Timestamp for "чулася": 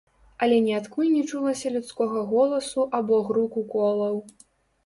1.31-1.71